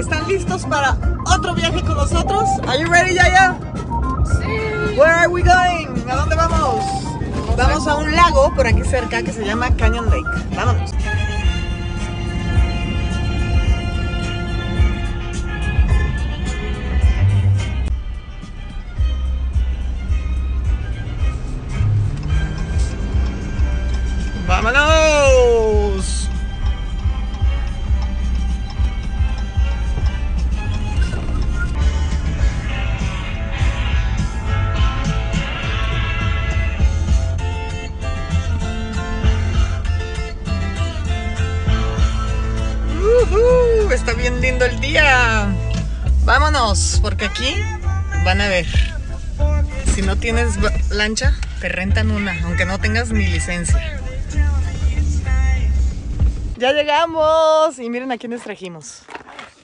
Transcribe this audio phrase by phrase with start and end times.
[0.00, 0.96] ¿Están listos para
[1.26, 2.48] otro viaje con nosotros?
[2.66, 3.54] Are you ready, Yaya?
[4.24, 4.96] Sí.
[4.96, 6.08] Where are we going?
[6.08, 6.82] ¿A dónde vamos?
[7.54, 10.56] Vamos a un lago por aquí cerca que se llama Canyon Lake.
[10.56, 10.92] Vámonos.
[43.92, 45.52] Está bien lindo el día.
[46.24, 47.56] Vámonos, porque aquí
[48.24, 48.66] van a ver.
[49.94, 50.56] Si no tienes
[50.90, 54.00] lancha, te rentan una, aunque no tengas ni licencia.
[56.56, 59.02] Ya llegamos y miren a quiénes trajimos.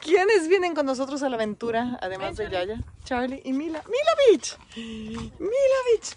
[0.00, 2.80] ¿Quiénes vienen con nosotros a la aventura, además de Yaya?
[3.04, 3.82] Charlie y Mila.
[3.84, 4.56] ¡Mila Beach!
[4.76, 6.16] ¡Mila Beach!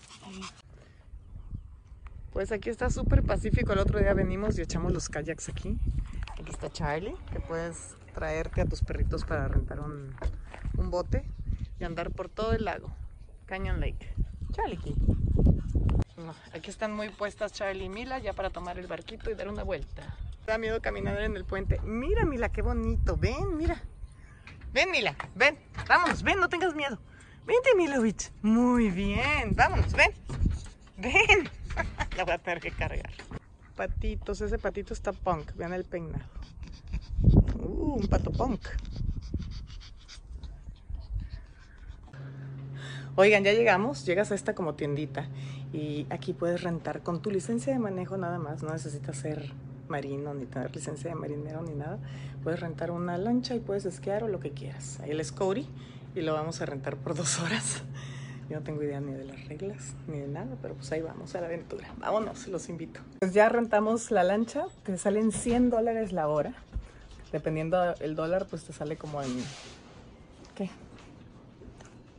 [2.32, 3.74] Pues aquí está súper pacífico.
[3.74, 5.78] El otro día venimos y echamos los kayaks aquí.
[6.40, 10.16] Aquí está Charlie, que puedes traerte a tus perritos para rentar un,
[10.78, 11.24] un bote
[11.80, 12.92] y andar por todo el lago.
[13.46, 14.14] Canyon Lake.
[14.52, 14.78] Charlie.
[14.78, 14.96] aquí.
[16.18, 19.48] No, Aquí están muy puestas Charlie y Mila ya para tomar el barquito y dar
[19.48, 20.16] una vuelta.
[20.46, 21.80] Da miedo caminar en el puente.
[21.82, 23.18] Mira, Mila, qué bonito.
[23.18, 23.82] Ven, mira.
[24.74, 25.58] Ven, Mila, ven.
[25.88, 27.00] Vámonos, ven, no tengas miedo.
[27.46, 28.32] Vente, Milovich.
[28.42, 29.56] Muy bien.
[29.56, 30.12] Vámonos, ven.
[30.98, 31.50] Ven.
[32.18, 33.10] La voy a tener que cargar.
[33.78, 35.54] Patitos, ese patito está punk.
[35.56, 36.26] Vean el peinado.
[37.60, 38.60] Uh, un pato punk.
[43.16, 44.04] Oigan, ya llegamos.
[44.06, 45.28] Llegas a esta como tiendita.
[45.72, 48.64] Y aquí puedes rentar con tu licencia de manejo nada más.
[48.64, 49.54] No necesitas ser
[49.88, 52.00] marino ni tener licencia de marinero ni nada.
[52.44, 55.00] Puedes rentar una lancha y puedes esquiar o lo que quieras.
[55.02, 55.68] Ahí el es Cody
[56.16, 57.84] y lo vamos a rentar por dos horas.
[58.50, 61.36] Yo no tengo idea ni de las reglas ni de nada, pero pues ahí vamos
[61.36, 61.88] a la aventura.
[61.98, 63.02] Vámonos, los invito.
[63.20, 66.54] Pues ya rentamos la lancha, te salen 100 dólares la hora.
[67.32, 69.44] Dependiendo el dólar, pues te sale como en.
[70.56, 70.70] ¿Qué?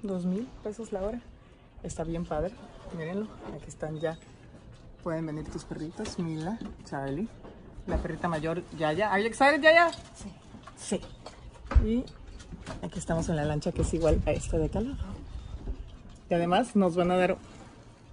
[0.03, 1.21] ¿Dos mil pesos la hora?
[1.83, 2.53] Está bien padre.
[2.97, 4.19] Mírenlo, aquí están ya.
[5.03, 7.29] Pueden venir tus perritos, Mila, Charlie,
[7.87, 9.11] la perrita mayor, Yaya.
[9.11, 9.91] ¿Are you excited, Yaya?
[10.15, 10.31] Sí.
[10.77, 11.01] Sí.
[11.85, 12.05] Y
[12.85, 15.18] aquí estamos en la lancha que es igual a esta de acá al lado.
[16.31, 17.37] Y además nos van a dar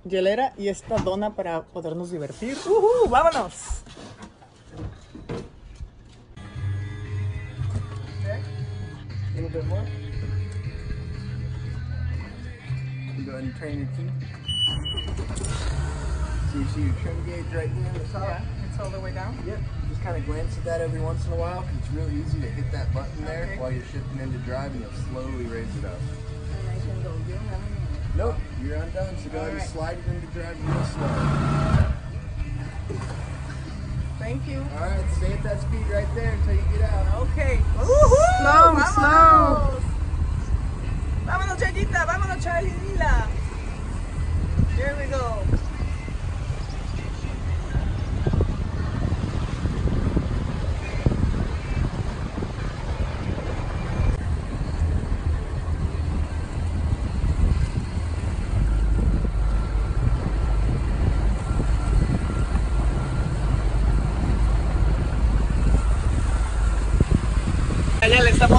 [0.07, 2.55] hielera y esta dona para podernos divertir.
[2.65, 3.09] ¡Uhú!
[3.09, 3.83] ¡Vámonos!
[8.25, 9.83] A little bit more.
[13.17, 14.09] You go ahead and turn your key.
[16.51, 18.41] So you see your trim gauge right here in the top?
[18.69, 19.37] It's all the way down.
[19.45, 19.59] Yep.
[19.89, 22.39] Just kind of glance at that every once in a while because it's really easy
[22.39, 23.59] to hit that button there Okay.
[23.59, 25.99] while you're shifting into drive and you'll slowly raise it up.
[28.17, 29.17] Nope, you're undone.
[29.17, 31.07] So go ahead and slide it into drive real slow.
[34.19, 34.59] Thank you.
[34.59, 37.27] All right, stay at that speed right there until you get out.
[37.27, 37.59] Okay.
[37.75, 39.81] Slow, slow.
[41.25, 42.05] Vámonos, Chayita.
[42.07, 43.27] Vámonos, Charlie y Mila.
[44.77, 45.44] Here we go.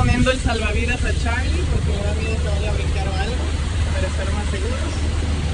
[0.06, 3.44] Poniendo el salvavidas a Charlie porque da miedo que vaya a brincar o algo
[3.93, 4.93] para estar más seguros.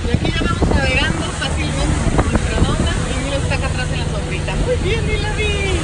[0.06, 3.98] Y aquí ya vamos navegando fácilmente con nuestra dona y Mila está acá atrás en
[4.00, 4.54] la sombrita.
[4.56, 5.80] Muy bien, Mila vi.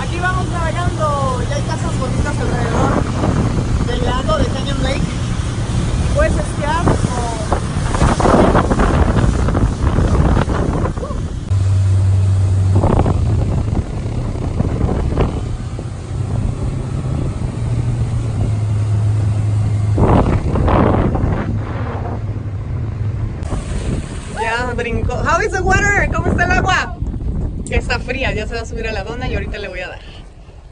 [0.00, 2.92] Aquí vamos navegando, ya hay casas bonitas alrededor
[3.86, 5.00] del lago de Canyon Lake.
[6.14, 6.92] Puedes esquiar o
[24.72, 25.12] Ya brincó.
[25.12, 26.08] How is the water?
[26.14, 26.96] ¿Cómo está el agua?
[27.64, 29.80] Ya está fría, ya se va a subir a la dona y ahorita le voy
[29.80, 30.00] a dar.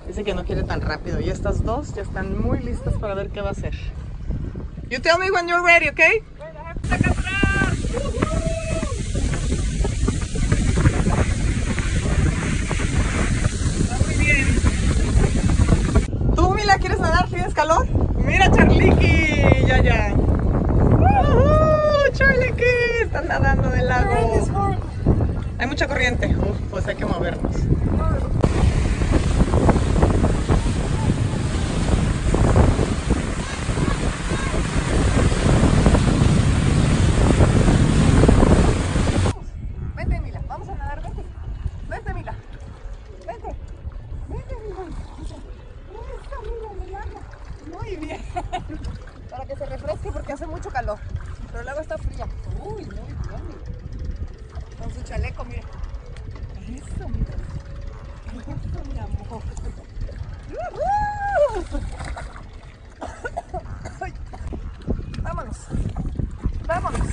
[0.07, 1.21] Dice que no quiere tan rápido.
[1.21, 3.75] Y estas dos ya están muy listas para ver qué va a hacer.
[4.89, 6.23] You tell me when you're ready, okay?
[14.07, 14.47] Muy bien.
[16.35, 17.29] ¿Tú, Mila, quieres nadar?
[17.29, 17.87] ¿Tienes calor?
[18.17, 20.15] Mira, Charliki, ya, ya.
[20.15, 22.11] ¡Woohoo!
[22.13, 22.65] Charliki,
[23.03, 24.11] están nadando en el lago.
[25.59, 26.27] Hay mucha corriente.
[26.37, 27.55] Uf, pues hay que movernos.
[39.95, 41.23] Vente, Mila, vamos a nadar, vente.
[41.89, 42.35] Vente, Mila.
[43.27, 43.55] Vente.
[44.29, 44.83] Vente, Mila.
[45.23, 45.37] Eso,
[46.43, 47.21] Mila, Milana.
[47.79, 48.21] Muy bien.
[49.31, 50.99] Para que se refresque porque hace mucho calor.
[51.51, 52.27] Pero el agua está fría.
[52.63, 53.21] Uy, muy bien.
[54.79, 55.63] Con su chaleco, mira.
[56.69, 57.35] Eso, mira.
[58.41, 59.43] Eso, mi amor.
[65.23, 65.57] Vámonos.
[66.67, 67.09] Vámonos.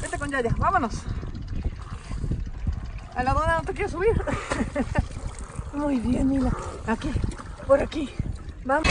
[0.00, 1.02] Vete con Yaya, vámonos.
[3.14, 4.22] A la dona no te quiero subir.
[5.72, 6.52] Muy bien, Mila.
[6.86, 7.10] Aquí,
[7.66, 8.10] por aquí.
[8.64, 8.88] Vamos.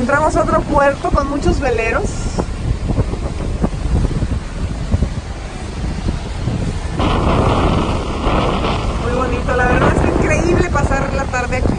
[0.00, 2.04] Encontramos otro puerto con muchos veleros.
[9.02, 11.74] Muy bonito, la verdad es increíble pasar la tarde aquí,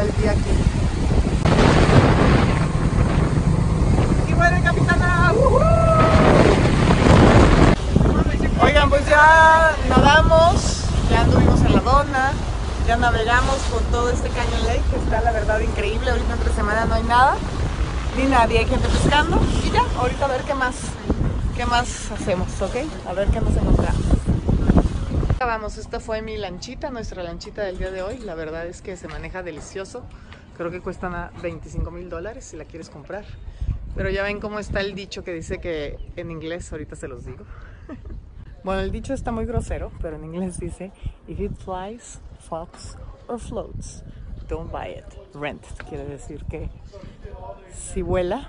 [0.00, 0.50] el día aquí.
[4.28, 5.32] Y bueno, capitana.
[8.62, 12.32] Oigan, pues ya nadamos, ya anduvimos en la dona,
[12.86, 16.08] ya navegamos por todo este Canyon Lake, que está la verdad increíble.
[16.08, 17.34] Ahorita entre semana no hay nada,
[18.16, 19.40] ni nadie, hay gente pescando.
[19.64, 20.76] Y ya, ahorita a ver qué más,
[21.56, 22.76] qué más hacemos, ¿ok?
[23.08, 24.02] A ver qué nos encontramos.
[25.38, 28.18] Vamos, esta fue mi lanchita, nuestra lanchita del día de hoy.
[28.18, 30.02] La verdad es que se maneja delicioso.
[30.56, 33.24] Creo que cuestan a 25 mil dólares si la quieres comprar.
[33.94, 37.24] Pero ya ven cómo está el dicho que dice que en inglés, ahorita se los
[37.24, 37.44] digo.
[38.64, 40.90] Bueno, el dicho está muy grosero, pero en inglés dice,
[41.28, 42.18] if it flies,
[42.48, 42.96] fucks
[43.28, 44.02] or floats,
[44.48, 45.04] don't buy it,
[45.34, 45.64] rent.
[45.88, 46.70] Quiere decir que
[47.72, 48.48] si vuela,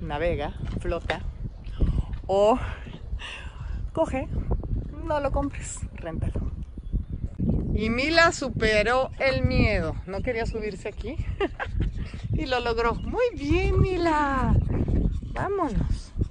[0.00, 1.20] navega, flota
[2.26, 2.58] o
[3.92, 4.28] coge,
[5.04, 6.52] no lo compres, réntalo.
[7.74, 9.96] Y Mila superó el miedo.
[10.06, 11.16] No quería subirse aquí.
[12.34, 12.94] y lo logró.
[12.94, 14.54] Muy bien, Mila.
[15.32, 16.01] Vámonos.